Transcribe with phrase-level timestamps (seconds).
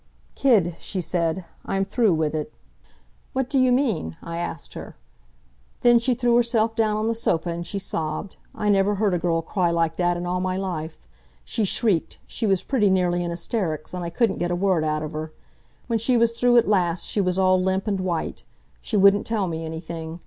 [0.33, 2.51] "'Kid,' she said, 'I'm through with it.'
[3.33, 4.95] "'What do you mean?' I asked her.
[5.81, 9.19] "Then she threw herself down on the sofa and she sobbed I never heard a
[9.19, 11.07] girl cry like that in all my life.
[11.45, 15.03] She shrieked, she was pretty nearly in hysterics, and I couldn't get a word out
[15.03, 15.33] of her.
[15.85, 18.43] When she was through at last, she was all limp and white.
[18.81, 20.19] She wouldn't tell me anything.